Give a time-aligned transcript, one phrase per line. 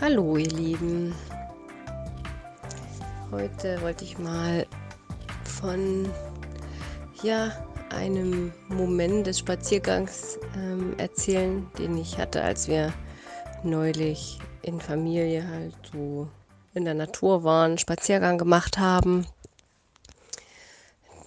[0.00, 1.12] Hallo ihr Lieben.
[3.32, 4.64] Heute wollte ich mal
[5.42, 6.08] von
[7.20, 7.50] ja,
[7.90, 12.94] einem Moment des Spaziergangs ähm, erzählen, den ich hatte, als wir
[13.64, 16.28] neulich in Familie halt so
[16.74, 19.26] in der Natur waren, Spaziergang gemacht haben.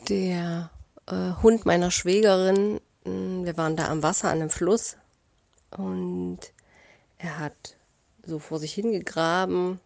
[0.07, 0.69] Der
[1.07, 4.96] äh, Hund meiner Schwägerin, mh, wir waren da am Wasser an einem Fluss
[5.71, 6.39] und
[7.18, 7.75] er hat
[8.25, 9.80] so vor sich hingegraben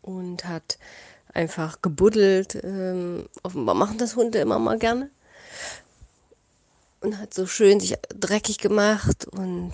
[0.00, 0.78] und hat
[1.32, 2.58] einfach gebuddelt.
[2.62, 5.10] Ähm, offenbar machen das Hunde immer mal gerne.
[7.00, 9.72] Und hat so schön sich dreckig gemacht und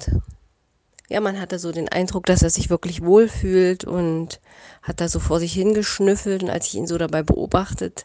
[1.09, 4.41] ja, man hatte so den Eindruck, dass er sich wirklich wohlfühlt und
[4.83, 6.43] hat da so vor sich hingeschnüffelt.
[6.43, 8.05] Und als ich ihn so dabei beobachtet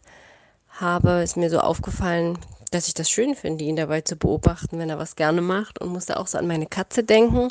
[0.70, 2.38] habe, ist mir so aufgefallen,
[2.71, 5.90] dass ich das schön finde, ihn dabei zu beobachten, wenn er was gerne macht und
[5.90, 7.49] musste auch so an meine Katze denken,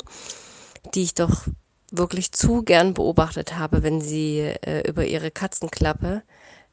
[0.95, 1.45] die ich doch
[1.93, 6.23] wirklich zu gern beobachtet habe, wenn sie äh, über ihre Katzenklappe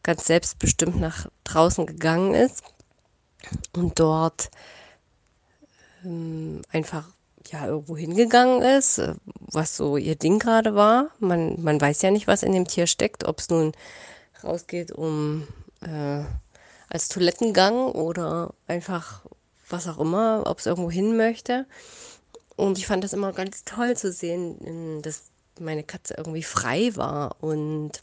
[0.03, 2.63] ganz selbstbestimmt nach draußen gegangen ist
[3.73, 4.51] und dort
[6.05, 7.05] ähm, einfach
[7.51, 11.11] ja irgendwo hingegangen ist, äh, was so ihr Ding gerade war.
[11.19, 13.73] Man, man weiß ja nicht, was in dem Tier steckt, ob es nun
[14.43, 15.47] rausgeht, um
[15.83, 16.25] äh,
[16.89, 19.23] als Toilettengang oder einfach
[19.69, 21.67] was auch immer, ob es irgendwo hin möchte.
[22.61, 27.37] Und ich fand das immer ganz toll zu sehen, dass meine Katze irgendwie frei war
[27.41, 28.03] und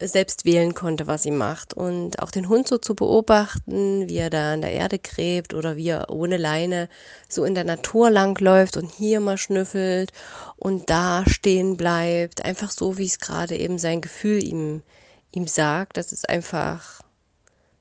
[0.00, 1.74] selbst wählen konnte, was sie macht.
[1.74, 5.76] Und auch den Hund so zu beobachten, wie er da an der Erde gräbt oder
[5.76, 6.88] wie er ohne Leine
[7.28, 10.12] so in der Natur langläuft und hier mal schnüffelt
[10.56, 12.44] und da stehen bleibt.
[12.44, 14.82] Einfach so, wie es gerade eben sein Gefühl ihm,
[15.32, 15.96] ihm sagt.
[15.96, 17.00] Das ist einfach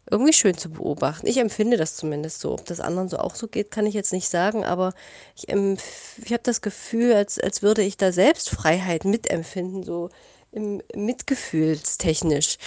[0.09, 1.27] irgendwie schön zu beobachten.
[1.27, 2.53] Ich empfinde das zumindest so.
[2.53, 4.93] Ob das anderen so auch so geht, kann ich jetzt nicht sagen, aber
[5.35, 10.09] ich, ich habe das Gefühl, als, als würde ich da selbst Freiheit mitempfinden, so
[10.51, 12.57] im, mitgefühlstechnisch,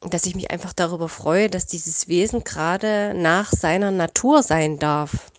[0.00, 5.30] dass ich mich einfach darüber freue, dass dieses Wesen gerade nach seiner Natur sein darf.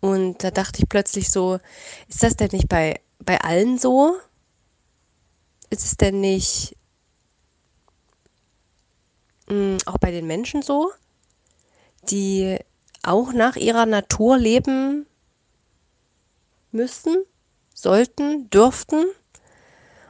[0.00, 1.58] Und da dachte ich plötzlich so,
[2.08, 4.16] ist das denn nicht bei, bei allen so?
[5.70, 6.77] Ist es denn nicht
[9.48, 10.90] mh, auch bei den Menschen so,
[12.10, 12.58] die
[13.02, 15.06] auch nach ihrer Natur leben
[16.72, 17.16] müssten,
[17.74, 19.04] sollten, dürften.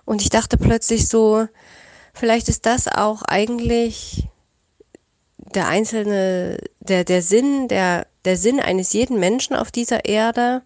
[0.05, 1.47] Und ich dachte plötzlich so,
[2.15, 4.29] vielleicht ist das auch eigentlich
[5.37, 10.63] der einzelne, der, der Sinn, der, der Sinn eines jeden Menschen auf dieser Erde,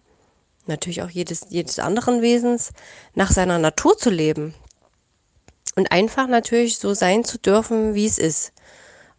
[0.65, 2.71] natürlich auch jedes, jedes anderen Wesens,
[3.15, 4.53] nach seiner Natur zu leben.
[5.75, 8.53] Und einfach natürlich so sein zu dürfen, wie es ist.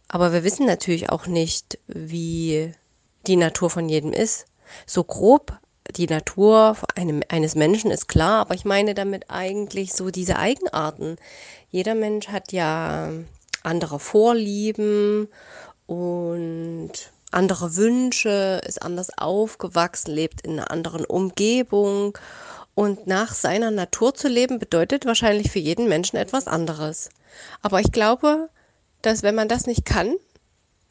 [0.07, 2.71] Aber wir wissen natürlich auch nicht, wie
[3.27, 4.45] die Natur von jedem ist.
[4.85, 5.57] So grob
[5.95, 11.17] die Natur einem, eines Menschen ist klar, aber ich meine damit eigentlich so diese Eigenarten.
[11.69, 13.11] Jeder Mensch hat ja
[13.63, 15.27] andere Vorlieben
[15.87, 16.91] und
[17.31, 22.17] andere Wünsche, ist anders aufgewachsen, lebt in einer anderen Umgebung.
[22.73, 27.09] Und nach seiner Natur zu leben bedeutet wahrscheinlich für jeden Menschen etwas anderes.
[27.61, 28.49] Aber ich glaube,
[29.05, 30.15] dass wenn man das nicht kann,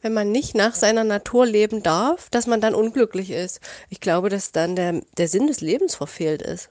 [0.01, 3.59] wenn man nicht nach seiner Natur leben darf, dass man dann unglücklich ist.
[3.89, 6.69] Ich glaube, dass dann der, der Sinn des Lebens verfehlt ist.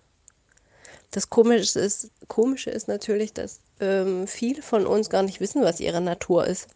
[1.11, 5.81] Das Komische ist, Komische ist natürlich, dass ähm, viele von uns gar nicht wissen, was
[5.81, 6.69] ihre Natur ist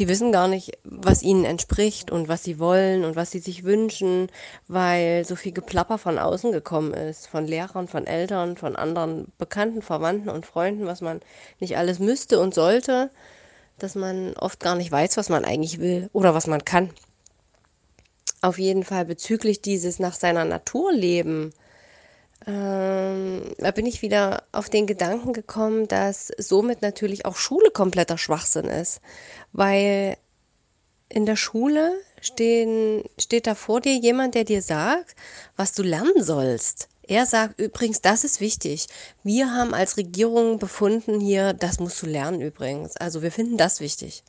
[0.00, 3.64] die wissen gar nicht, was ihnen entspricht und was sie wollen und was sie sich
[3.64, 4.28] wünschen,
[4.66, 9.82] weil so viel Geplapper von außen gekommen ist, von Lehrern, von Eltern, von anderen Bekannten,
[9.82, 11.20] Verwandten und Freunden, was man
[11.60, 13.10] nicht alles müsste und sollte,
[13.78, 16.90] dass man oft gar nicht weiß, was man eigentlich will oder was man kann.
[18.40, 21.52] Auf jeden Fall bezüglich dieses nach seiner Natur leben
[22.46, 28.18] ähm, da bin ich wieder auf den Gedanken gekommen, dass somit natürlich auch Schule kompletter
[28.18, 29.00] Schwachsinn ist,
[29.52, 30.16] weil
[31.08, 35.16] in der Schule stehen, steht da vor dir jemand, der dir sagt,
[35.56, 36.88] was du lernen sollst.
[37.02, 38.86] Er sagt übrigens, das ist wichtig.
[39.24, 42.96] Wir haben als Regierung befunden hier, das musst du lernen übrigens.
[42.96, 44.22] Also wir finden das wichtig.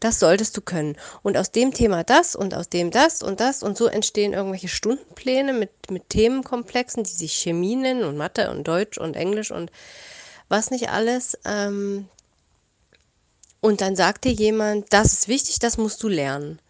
[0.00, 0.96] Das solltest du können.
[1.22, 4.68] Und aus dem Thema das und aus dem das und das und so entstehen irgendwelche
[4.68, 9.70] Stundenpläne mit, mit Themenkomplexen, die sich Chemie nennen und Mathe und Deutsch und Englisch und
[10.48, 11.38] was nicht alles.
[11.44, 12.08] Ähm
[13.60, 16.60] und dann sagt dir jemand, das ist wichtig, das musst du lernen.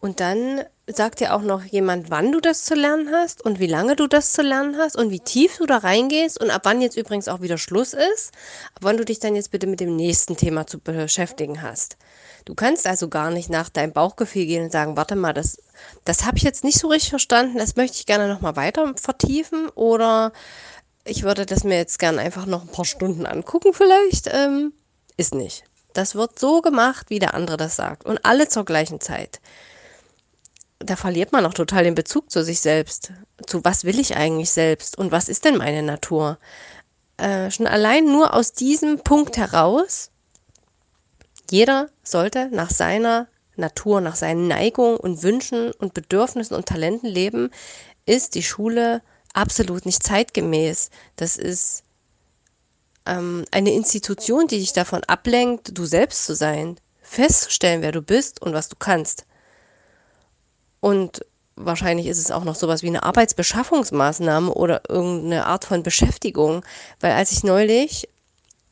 [0.00, 3.66] Und dann sagt dir auch noch jemand, wann du das zu lernen hast und wie
[3.66, 6.80] lange du das zu lernen hast und wie tief du da reingehst und ab wann
[6.80, 8.32] jetzt übrigens auch wieder Schluss ist,
[8.74, 11.96] ab wann du dich dann jetzt bitte mit dem nächsten Thema zu beschäftigen hast.
[12.44, 15.60] Du kannst also gar nicht nach deinem Bauchgefühl gehen und sagen, warte mal, das,
[16.04, 19.68] das habe ich jetzt nicht so richtig verstanden, das möchte ich gerne nochmal weiter vertiefen
[19.70, 20.32] oder
[21.04, 24.28] ich würde das mir jetzt gerne einfach noch ein paar Stunden angucken vielleicht.
[24.32, 24.72] Ähm,
[25.16, 25.64] ist nicht.
[25.94, 29.40] Das wird so gemacht, wie der andere das sagt und alle zur gleichen Zeit
[30.86, 33.12] da verliert man auch total den Bezug zu sich selbst.
[33.46, 36.38] Zu was will ich eigentlich selbst und was ist denn meine Natur?
[37.16, 40.10] Äh, schon allein nur aus diesem Punkt heraus,
[41.50, 47.50] jeder sollte nach seiner Natur, nach seinen Neigungen und Wünschen und Bedürfnissen und Talenten leben,
[48.04, 50.90] ist die Schule absolut nicht zeitgemäß.
[51.16, 51.82] Das ist
[53.06, 58.42] ähm, eine Institution, die dich davon ablenkt, du selbst zu sein, festzustellen, wer du bist
[58.42, 59.24] und was du kannst.
[60.80, 61.24] Und
[61.56, 66.64] wahrscheinlich ist es auch noch sowas wie eine Arbeitsbeschaffungsmaßnahme oder irgendeine Art von Beschäftigung.
[67.00, 68.08] Weil als ich neulich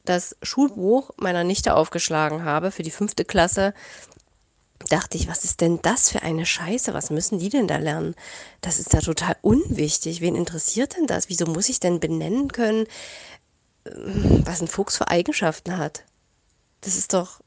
[0.04, 3.72] das Schulbuch meiner Nichte aufgeschlagen habe für die fünfte Klasse,
[4.90, 6.92] dachte ich, was ist denn das für eine Scheiße?
[6.92, 8.14] Was müssen die denn da lernen?
[8.60, 10.20] Das ist da total unwichtig.
[10.20, 11.28] Wen interessiert denn das?
[11.28, 12.86] Wieso muss ich denn benennen können,
[13.84, 16.04] was ein Fuchs für Eigenschaften hat?
[16.82, 17.40] Das ist doch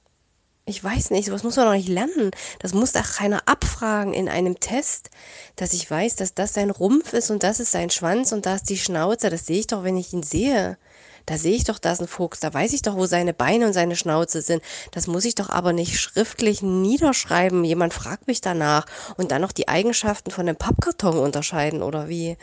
[0.67, 2.31] ich weiß nicht, sowas muss man doch nicht lernen.
[2.59, 5.09] Das muss doch keiner abfragen in einem Test,
[5.55, 8.55] dass ich weiß, dass das sein Rumpf ist und das ist sein Schwanz und da
[8.55, 9.29] ist die Schnauze.
[9.29, 10.77] Das sehe ich doch, wenn ich ihn sehe.
[11.25, 12.41] Da sehe ich doch, da ist ein Fuchs.
[12.41, 14.61] Da weiß ich doch, wo seine Beine und seine Schnauze sind.
[14.91, 17.63] Das muss ich doch aber nicht schriftlich niederschreiben.
[17.63, 18.85] Jemand fragt mich danach
[19.15, 22.37] und dann noch die Eigenschaften von einem Pappkarton unterscheiden oder wie.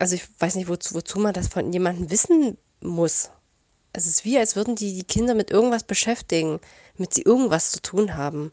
[0.00, 3.30] Also ich weiß nicht, wozu, wozu man das von jemandem wissen muss.
[3.92, 6.60] Es ist wie, als würden die die Kinder mit irgendwas beschäftigen
[6.96, 8.52] mit sie irgendwas zu tun haben.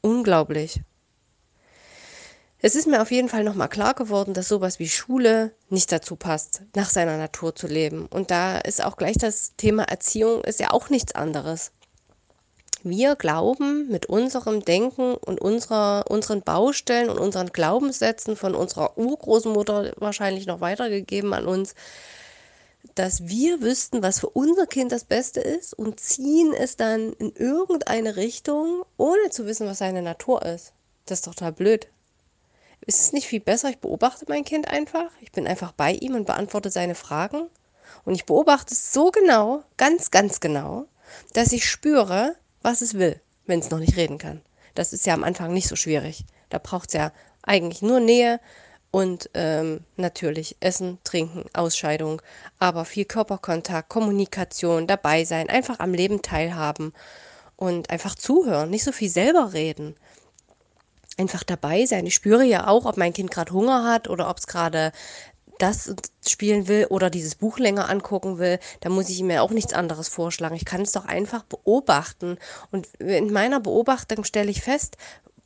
[0.00, 0.82] Unglaublich.
[2.60, 6.16] Es ist mir auf jeden Fall nochmal klar geworden, dass sowas wie Schule nicht dazu
[6.16, 8.06] passt, nach seiner Natur zu leben.
[8.06, 11.70] Und da ist auch gleich das Thema Erziehung, ist ja auch nichts anderes.
[12.82, 19.92] Wir glauben mit unserem Denken und unserer, unseren Baustellen und unseren Glaubenssätzen von unserer Urgroßmutter
[19.96, 21.74] wahrscheinlich noch weitergegeben an uns,
[22.94, 27.32] dass wir wüssten, was für unser Kind das Beste ist und ziehen es dann in
[27.32, 30.72] irgendeine Richtung, ohne zu wissen, was seine Natur ist.
[31.06, 31.88] Das ist doch total blöd.
[32.86, 36.14] Ist es nicht viel besser, ich beobachte mein Kind einfach, ich bin einfach bei ihm
[36.14, 37.48] und beantworte seine Fragen
[38.04, 40.86] und ich beobachte es so genau, ganz, ganz genau,
[41.32, 44.42] dass ich spüre, was es will, wenn es noch nicht reden kann.
[44.74, 46.24] Das ist ja am Anfang nicht so schwierig.
[46.50, 48.40] Da braucht es ja eigentlich nur Nähe,
[48.90, 52.22] und ähm, natürlich Essen, Trinken, Ausscheidung,
[52.58, 56.92] aber viel Körperkontakt, Kommunikation, dabei sein, einfach am Leben teilhaben
[57.56, 59.96] und einfach zuhören, nicht so viel selber reden.
[61.18, 62.06] Einfach dabei sein.
[62.06, 64.92] Ich spüre ja auch, ob mein Kind gerade Hunger hat oder ob es gerade
[65.58, 65.92] das
[66.26, 69.72] spielen will oder dieses Buch länger angucken will, da muss ich ihm ja auch nichts
[69.72, 70.54] anderes vorschlagen.
[70.54, 72.38] Ich kann es doch einfach beobachten.
[72.70, 74.96] Und in meiner Beobachtung stelle ich fest,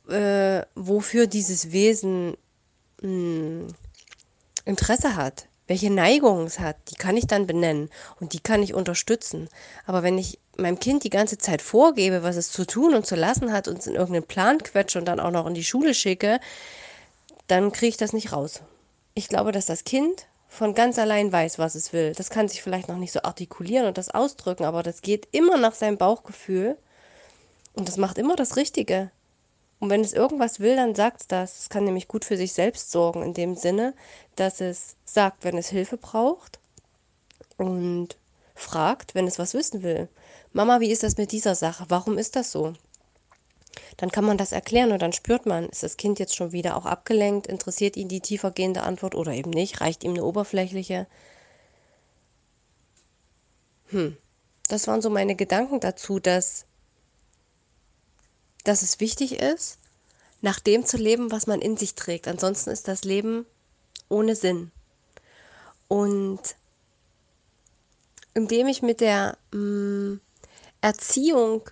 [0.09, 2.37] äh, wofür dieses Wesen
[3.03, 3.67] mh, hm,
[4.65, 7.89] Interesse hat, welche Neigungen es hat, die kann ich dann benennen
[8.19, 9.49] und die kann ich unterstützen.
[9.85, 13.15] Aber wenn ich meinem Kind die ganze Zeit vorgebe, was es zu tun und zu
[13.15, 15.93] lassen hat und es in irgendeinen Plan quetsche und dann auch noch in die Schule
[15.93, 16.39] schicke,
[17.47, 18.61] dann kriege ich das nicht raus.
[19.15, 22.13] Ich glaube, dass das Kind von ganz allein weiß, was es will.
[22.15, 25.57] Das kann sich vielleicht noch nicht so artikulieren und das ausdrücken, aber das geht immer
[25.57, 26.77] nach seinem Bauchgefühl
[27.73, 29.11] und das macht immer das Richtige.
[29.83, 31.59] Und wenn es irgendwas will, dann sagt es das.
[31.59, 33.93] Es kann nämlich gut für sich selbst sorgen, in dem Sinne,
[34.37, 36.61] dass es sagt, wenn es Hilfe braucht
[37.57, 38.15] und
[38.55, 40.07] fragt, wenn es was wissen will.
[40.53, 41.83] Mama, wie ist das mit dieser Sache?
[41.89, 42.71] Warum ist das so?
[43.97, 46.77] Dann kann man das erklären und dann spürt man, ist das Kind jetzt schon wieder
[46.77, 51.07] auch abgelenkt, interessiert ihn die tiefergehende Antwort oder eben nicht, reicht ihm eine oberflächliche.
[53.87, 54.15] Hm,
[54.69, 56.67] das waren so meine Gedanken dazu, dass
[58.63, 59.77] dass es wichtig ist,
[60.41, 62.27] nach dem zu leben, was man in sich trägt.
[62.27, 63.45] Ansonsten ist das Leben
[64.09, 64.71] ohne Sinn.
[65.87, 66.41] Und
[68.33, 70.21] indem ich mit der mh, mm,
[70.81, 71.69] Erziehung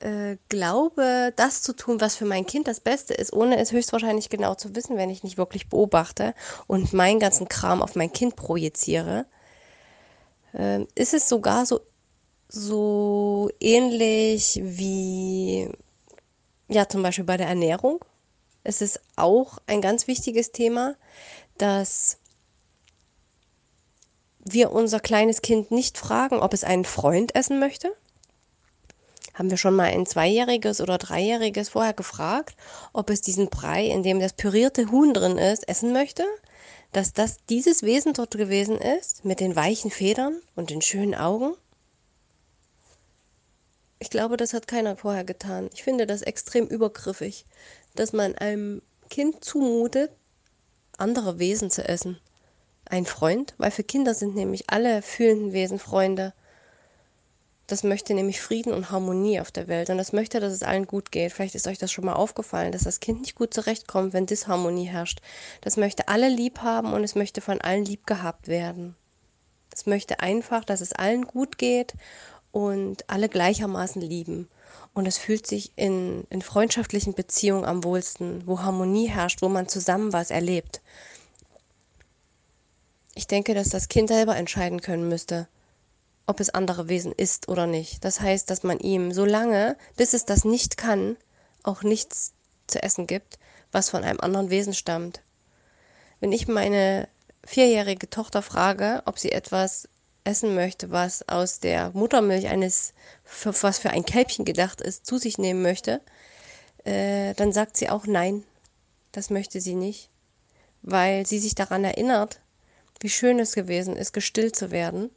[0.00, 4.30] äh, glaube, das zu tun, was für mein Kind das Beste ist, ohne es höchstwahrscheinlich
[4.30, 6.34] genau zu wissen, wenn ich nicht wirklich beobachte
[6.66, 9.26] und meinen ganzen Kram auf mein Kind projiziere,
[10.54, 11.80] äh, ist es sogar so
[12.48, 15.70] so ähnlich wie
[16.68, 18.04] ja zum Beispiel bei der Ernährung.
[18.64, 20.96] Es ist auch ein ganz wichtiges Thema,
[21.58, 22.18] dass
[24.40, 27.92] wir unser kleines Kind nicht fragen, ob es einen Freund essen möchte.
[29.34, 32.56] haben wir schon mal ein Zweijähriges oder Dreijähriges vorher gefragt,
[32.92, 36.24] ob es diesen Brei, in dem das pürierte Huhn drin ist, essen möchte?
[36.92, 41.54] Dass das dieses Wesen dort gewesen ist, mit den weichen Federn und den schönen Augen?
[43.98, 45.70] Ich glaube, das hat keiner vorher getan.
[45.72, 47.46] Ich finde das extrem übergriffig,
[47.94, 50.10] dass man einem Kind zumutet,
[50.98, 52.20] andere Wesen zu essen.
[52.84, 56.34] Ein Freund, weil für Kinder sind nämlich alle fühlenden Wesen Freunde.
[57.66, 60.86] Das möchte nämlich Frieden und Harmonie auf der Welt und das möchte, dass es allen
[60.86, 61.32] gut geht.
[61.32, 64.84] Vielleicht ist euch das schon mal aufgefallen, dass das Kind nicht gut zurechtkommt, wenn Disharmonie
[64.84, 65.20] herrscht.
[65.62, 68.94] Das möchte alle lieb haben und es möchte von allen lieb gehabt werden.
[69.74, 71.94] Es möchte einfach, dass es allen gut geht
[72.56, 74.48] und alle gleichermaßen lieben.
[74.94, 79.68] Und es fühlt sich in, in freundschaftlichen Beziehungen am wohlsten, wo Harmonie herrscht, wo man
[79.68, 80.80] zusammen was erlebt.
[83.14, 85.48] Ich denke, dass das Kind selber entscheiden können müsste,
[86.26, 88.02] ob es andere Wesen ist oder nicht.
[88.06, 91.18] Das heißt, dass man ihm so lange, bis es das nicht kann,
[91.62, 92.32] auch nichts
[92.68, 93.38] zu essen gibt,
[93.70, 95.20] was von einem anderen Wesen stammt.
[96.20, 97.06] Wenn ich meine
[97.44, 99.90] vierjährige Tochter frage, ob sie etwas
[100.26, 102.92] essen möchte, was aus der Muttermilch eines,
[103.42, 106.00] was für ein Kälbchen gedacht ist, zu sich nehmen möchte,
[106.84, 108.44] äh, dann sagt sie auch nein,
[109.12, 110.10] das möchte sie nicht,
[110.82, 112.40] weil sie sich daran erinnert,
[113.00, 115.10] wie schön es gewesen ist, gestillt zu werden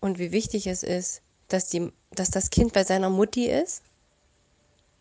[0.00, 3.82] und wie wichtig es ist, dass, die, dass das Kind bei seiner Mutti ist.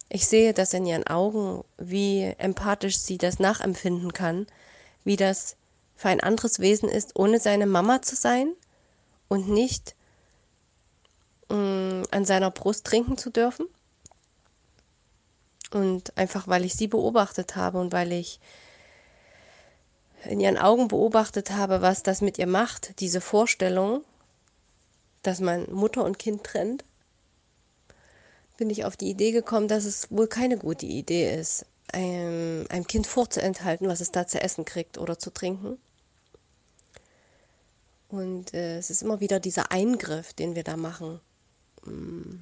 [0.09, 4.45] Ich sehe das in ihren Augen, wie empathisch sie das nachempfinden kann,
[5.03, 5.55] wie das
[5.95, 8.53] für ein anderes Wesen ist, ohne seine Mama zu sein
[9.27, 9.95] und nicht
[11.49, 13.67] mh, mm, an seiner Brust trinken zu dürfen.
[15.71, 18.39] Und einfach weil ich sie beobachtet habe und weil ich
[20.23, 24.03] in ihren Augen beobachtet habe, was das mit ihr macht, diese Vorstellung,
[25.21, 26.83] dass man Mutter und Kind trennt,
[28.57, 32.87] bin ich auf die Idee gekommen, dass es wohl keine gute Idee ist, einem, einem
[32.87, 35.77] Kind vorzuenthalten, was es da zu essen kriegt oder zu trinken.
[38.09, 41.19] Und äh, es ist immer wieder dieser Eingriff, den wir da machen,
[41.85, 42.35] mm,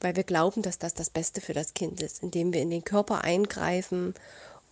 [0.00, 2.84] weil wir glauben, dass das das Beste für das Kind ist, indem wir in den
[2.84, 4.14] Körper eingreifen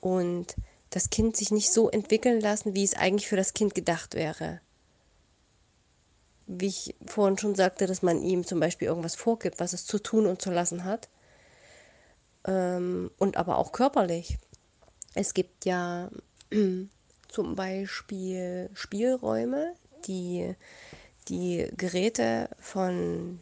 [0.00, 0.56] und
[0.90, 4.60] das Kind sich nicht so entwickeln lassen, wie es eigentlich für das Kind gedacht wäre.
[6.46, 10.00] Wie ich vorhin schon sagte, dass man ihm zum Beispiel irgendwas vorgibt, was es zu
[10.00, 11.08] tun und zu lassen hat.
[12.44, 14.38] Ähm, und aber auch körperlich.
[15.14, 16.10] Es gibt ja
[17.30, 19.74] zum Beispiel Spielräume,
[20.06, 20.54] die
[21.28, 23.40] die Geräte von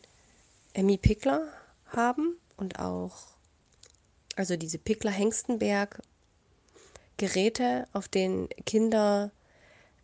[0.75, 1.49] Emmy Pickler
[1.87, 3.17] haben und auch,
[4.37, 6.03] also diese Pickler Hengstenberg
[7.17, 9.33] Geräte, auf denen Kinder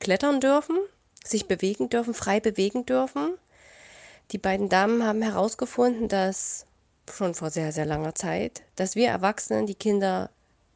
[0.00, 0.76] klettern dürfen,
[1.24, 3.34] sich bewegen dürfen, frei bewegen dürfen.
[4.32, 6.66] Die beiden Damen haben herausgefunden, dass
[7.12, 10.30] schon vor sehr, sehr langer Zeit, dass wir Erwachsenen die Kinder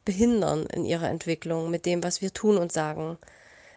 [0.09, 3.19] behindern in ihrer Entwicklung mit dem, was wir tun und sagen,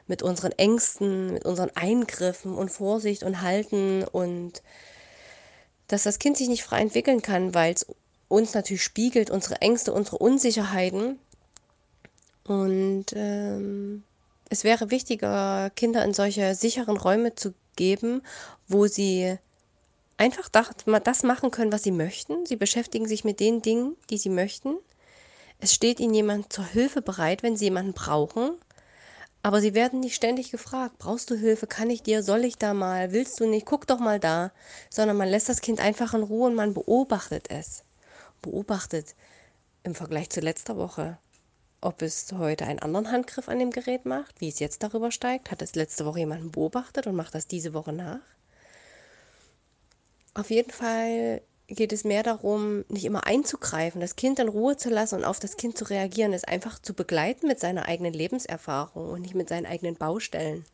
[0.07, 4.63] mit unseren Ängsten, mit unseren Eingriffen und Vorsicht und Halten und
[5.89, 7.85] dass das Kind sich nicht frei entwickeln kann, weil es
[8.29, 11.19] uns natürlich spiegelt, unsere Ängste, unsere Unsicherheiten
[12.45, 14.03] und ähm,
[14.47, 18.21] es wäre wichtiger, Kinder in solche sicheren Räume zu geben,
[18.69, 19.38] wo sie
[20.15, 22.45] einfach das machen können, was sie möchten.
[22.45, 24.77] Sie beschäftigen sich mit den Dingen, die sie möchten.
[25.61, 28.57] Es steht ihnen jemand zur Hilfe bereit, wenn sie jemanden brauchen.
[29.43, 32.73] Aber sie werden nicht ständig gefragt, brauchst du Hilfe, kann ich dir, soll ich da
[32.73, 34.51] mal, willst du nicht, guck doch mal da,
[34.89, 37.83] sondern man lässt das Kind einfach in Ruhe und man beobachtet es.
[38.41, 39.15] Beobachtet
[39.83, 41.17] im Vergleich zu letzter Woche
[41.81, 45.49] ob es heute einen anderen Handgriff an dem Gerät macht, wie es jetzt darüber steigt.
[45.49, 48.19] Hat es letzte Woche jemanden beobachtet und macht das diese Woche nach?
[50.35, 51.41] Auf jeden Fall
[51.75, 55.39] geht es mehr darum, nicht immer einzugreifen, das Kind in Ruhe zu lassen und auf
[55.39, 59.49] das Kind zu reagieren, es einfach zu begleiten mit seiner eigenen Lebenserfahrung und nicht mit
[59.49, 60.65] seinen eigenen Baustellen.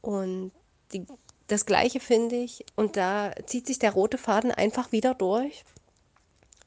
[0.00, 0.52] Und
[0.92, 1.06] die,
[1.46, 5.64] das Gleiche finde ich, und da zieht sich der rote Faden einfach wieder durch,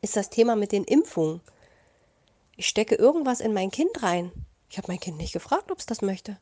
[0.01, 1.41] ist das Thema mit den Impfungen.
[2.55, 4.31] Ich stecke irgendwas in mein Kind rein.
[4.69, 6.37] Ich habe mein Kind nicht gefragt, ob es das möchte.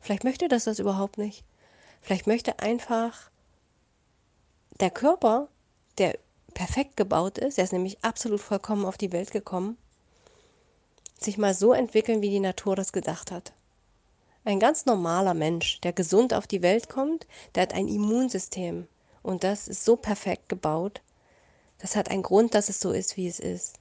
[0.00, 1.44] Vielleicht möchte das das überhaupt nicht.
[2.00, 3.30] Vielleicht möchte einfach
[4.80, 5.48] der Körper,
[5.98, 6.18] der
[6.54, 9.76] perfekt gebaut ist, er ist nämlich absolut vollkommen auf die Welt gekommen,
[11.20, 13.52] sich mal so entwickeln, wie die Natur das gedacht hat.
[14.44, 18.86] Ein ganz normaler Mensch, der gesund auf die Welt kommt, der hat ein Immunsystem.
[19.22, 21.00] Und das ist so perfekt gebaut.
[21.78, 23.78] Das hat einen Grund, dass es so ist, wie es ist.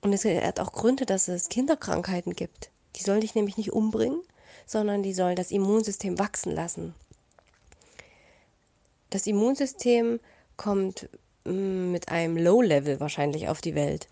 [0.00, 2.70] Und es hat auch Gründe, dass es Kinderkrankheiten gibt.
[2.96, 4.20] Die sollen dich nämlich nicht umbringen,
[4.66, 6.94] sondern die sollen das Immunsystem wachsen lassen.
[9.10, 10.20] Das Immunsystem
[10.56, 14.08] kommt mm, mit einem Low-Level wahrscheinlich auf die Welt.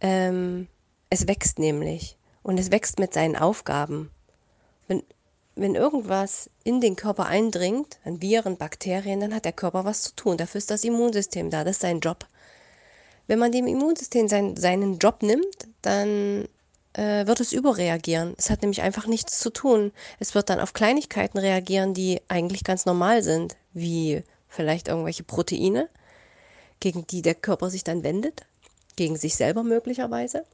[0.00, 0.68] Ähm,
[1.10, 4.10] es wächst nämlich und es wächst mit seinen Aufgaben.
[4.86, 5.02] Wenn,
[5.56, 10.14] wenn irgendwas in den Körper eindringt, an Viren, Bakterien, dann hat der Körper was zu
[10.14, 10.36] tun.
[10.36, 12.26] Dafür ist das Immunsystem da, das ist sein Job.
[13.26, 16.48] Wenn man dem Immunsystem sein, seinen Job nimmt, dann
[16.94, 18.34] äh, wird es überreagieren.
[18.38, 19.92] Es hat nämlich einfach nichts zu tun.
[20.18, 25.88] Es wird dann auf Kleinigkeiten reagieren, die eigentlich ganz normal sind, wie vielleicht irgendwelche Proteine,
[26.80, 28.46] gegen die der Körper sich dann wendet,
[28.96, 30.44] gegen sich selber möglicherweise.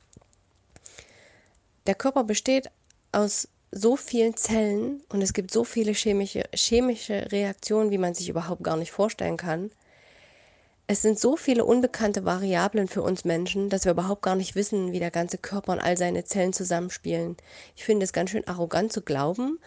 [1.86, 2.70] Der Körper besteht
[3.12, 8.28] aus so vielen Zellen und es gibt so viele chemische, chemische Reaktionen, wie man sich
[8.28, 9.70] überhaupt gar nicht vorstellen kann.
[10.86, 14.92] Es sind so viele unbekannte Variablen für uns Menschen, dass wir überhaupt gar nicht wissen,
[14.92, 17.36] wie der ganze Körper und all seine Zellen zusammenspielen.
[17.74, 19.58] Ich finde es ganz schön arrogant zu glauben,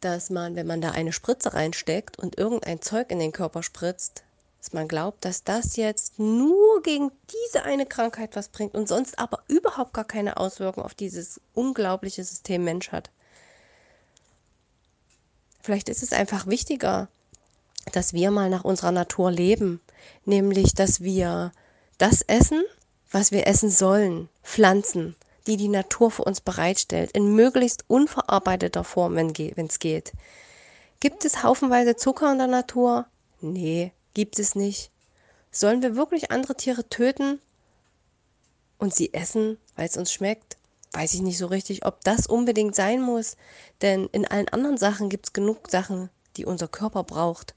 [0.00, 4.22] dass man, wenn man da eine Spritze reinsteckt und irgendein Zeug in den Körper spritzt,
[4.60, 9.18] dass man glaubt, dass das jetzt nur gegen diese eine Krankheit was bringt und sonst
[9.18, 13.10] aber überhaupt gar keine Auswirkung auf dieses unglaubliche System Mensch hat.
[15.62, 17.08] Vielleicht ist es einfach wichtiger,
[17.92, 19.80] dass wir mal nach unserer Natur leben,
[20.26, 21.52] nämlich dass wir
[21.96, 22.62] das essen,
[23.10, 29.16] was wir essen sollen, Pflanzen, die die Natur für uns bereitstellt, in möglichst unverarbeiteter Form,
[29.16, 29.32] wenn
[29.66, 30.12] es geht.
[31.00, 33.06] Gibt es haufenweise Zucker in der Natur?
[33.40, 34.90] Nee, gibt es nicht.
[35.50, 37.40] Sollen wir wirklich andere Tiere töten
[38.78, 40.56] und sie essen, weil es uns schmeckt?
[40.92, 43.36] Weiß ich nicht so richtig, ob das unbedingt sein muss,
[43.80, 47.54] denn in allen anderen Sachen gibt es genug Sachen, die unser Körper braucht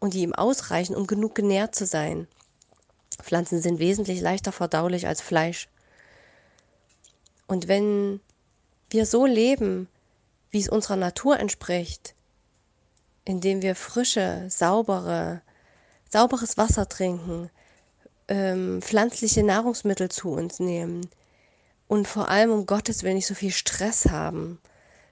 [0.00, 2.26] und die ihm ausreichen, um genug genährt zu sein.
[3.22, 5.68] Pflanzen sind wesentlich leichter verdaulich als Fleisch.
[7.46, 8.20] Und wenn
[8.90, 9.88] wir so leben,
[10.50, 12.14] wie es unserer Natur entspricht,
[13.24, 15.42] indem wir frische, saubere,
[16.08, 17.50] sauberes Wasser trinken,
[18.28, 21.08] ähm, pflanzliche Nahrungsmittel zu uns nehmen
[21.86, 24.60] und vor allem um Gottes Willen nicht so viel Stress haben,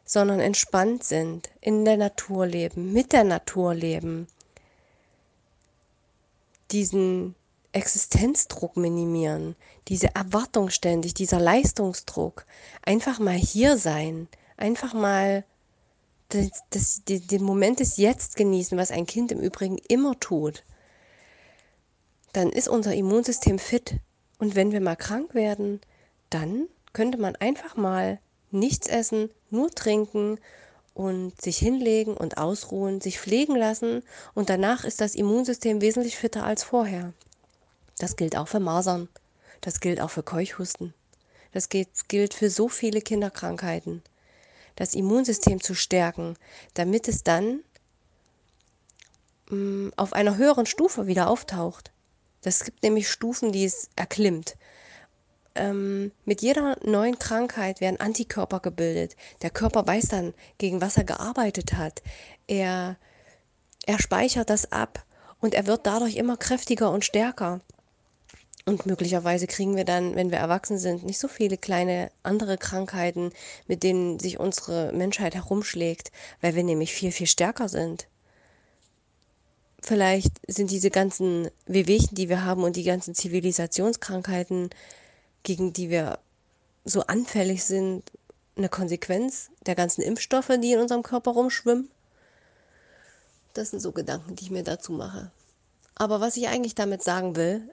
[0.04, 4.28] sondern entspannt sind, in der Natur leben, mit der Natur leben,
[6.70, 7.34] diesen
[7.72, 9.56] Existenzdruck minimieren,
[9.88, 12.46] diese Erwartung ständig, dieser Leistungsdruck,
[12.82, 15.44] einfach mal hier sein, einfach mal
[16.28, 20.64] das, das, den Moment des Jetzt genießen, was ein Kind im Übrigen immer tut,
[22.36, 23.94] dann ist unser Immunsystem fit.
[24.38, 25.80] Und wenn wir mal krank werden,
[26.28, 28.18] dann könnte man einfach mal
[28.50, 30.38] nichts essen, nur trinken
[30.92, 34.02] und sich hinlegen und ausruhen, sich pflegen lassen
[34.34, 37.14] und danach ist das Immunsystem wesentlich fitter als vorher.
[37.96, 39.08] Das gilt auch für Masern,
[39.62, 40.92] das gilt auch für Keuchhusten,
[41.52, 44.02] das gilt für so viele Kinderkrankheiten.
[44.74, 46.36] Das Immunsystem zu stärken,
[46.74, 47.60] damit es dann
[49.48, 51.92] mm, auf einer höheren Stufe wieder auftaucht.
[52.46, 54.56] Das gibt nämlich Stufen, die es erklimmt
[55.56, 59.16] ähm, mit jeder neuen Krankheit werden Antikörper gebildet.
[59.42, 62.02] Der Körper weiß dann, gegen was er gearbeitet hat.
[62.46, 62.96] Er,
[63.86, 65.04] er speichert das ab
[65.40, 67.60] und er wird dadurch immer kräftiger und stärker.
[68.64, 73.30] Und möglicherweise kriegen wir dann, wenn wir erwachsen sind, nicht so viele kleine andere Krankheiten,
[73.68, 78.08] mit denen sich unsere Menschheit herumschlägt, weil wir nämlich viel, viel stärker sind.
[79.86, 84.70] Vielleicht sind diese ganzen Wehwehchen, die wir haben und die ganzen Zivilisationskrankheiten
[85.44, 86.18] gegen die wir
[86.84, 88.02] so anfällig sind,
[88.56, 91.88] eine Konsequenz der ganzen Impfstoffe, die in unserem Körper rumschwimmen?
[93.54, 95.30] Das sind so Gedanken, die ich mir dazu mache.
[95.94, 97.70] Aber was ich eigentlich damit sagen will,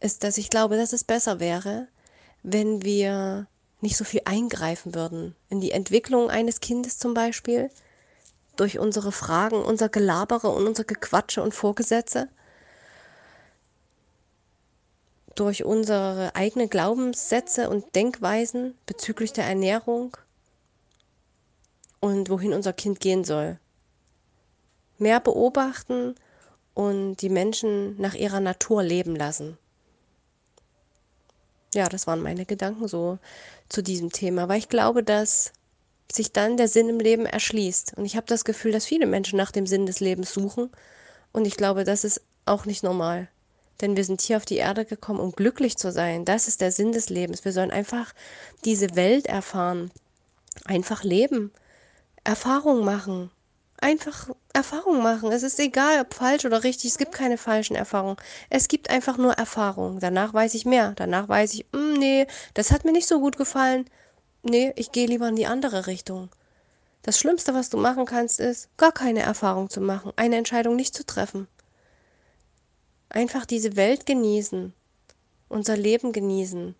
[0.00, 1.88] ist, dass ich glaube, dass es besser wäre,
[2.42, 3.46] wenn wir
[3.82, 7.70] nicht so viel eingreifen würden in die Entwicklung eines Kindes zum Beispiel,
[8.58, 12.28] durch unsere Fragen, unser Gelabere und unser Gequatsche und Vorgesetze,
[15.34, 20.16] durch unsere eigenen Glaubenssätze und Denkweisen bezüglich der Ernährung
[22.00, 23.58] und wohin unser Kind gehen soll.
[24.98, 26.16] Mehr beobachten
[26.74, 29.56] und die Menschen nach ihrer Natur leben lassen.
[31.72, 33.18] Ja, das waren meine Gedanken so
[33.68, 35.52] zu diesem Thema, weil ich glaube, dass
[36.10, 37.94] sich dann der Sinn im Leben erschließt.
[37.96, 40.70] Und ich habe das Gefühl, dass viele Menschen nach dem Sinn des Lebens suchen.
[41.32, 43.28] Und ich glaube, das ist auch nicht normal.
[43.80, 46.24] Denn wir sind hier auf die Erde gekommen, um glücklich zu sein.
[46.24, 47.44] Das ist der Sinn des Lebens.
[47.44, 48.12] Wir sollen einfach
[48.64, 49.90] diese Welt erfahren.
[50.64, 51.52] Einfach leben.
[52.24, 53.30] Erfahrung machen.
[53.80, 55.30] Einfach Erfahrung machen.
[55.30, 56.90] Es ist egal, ob falsch oder richtig.
[56.90, 58.16] Es gibt keine falschen Erfahrungen.
[58.50, 60.00] Es gibt einfach nur Erfahrung.
[60.00, 60.94] Danach weiß ich mehr.
[60.96, 63.88] Danach weiß ich, mm, nee, das hat mir nicht so gut gefallen
[64.42, 66.30] nee ich gehe lieber in die andere richtung.
[67.02, 70.94] Das schlimmste was du machen kannst ist gar keine erfahrung zu machen eine entscheidung nicht
[70.94, 71.48] zu treffen.
[73.08, 74.74] Einfach diese welt genießen
[75.48, 76.74] unser leben genießen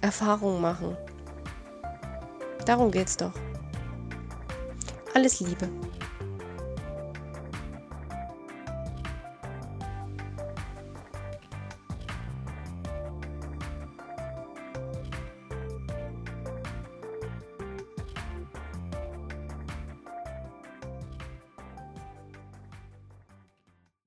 [0.00, 0.96] erfahrung machen.
[2.66, 3.32] Darum geht's doch.
[5.14, 5.68] Alles Liebe.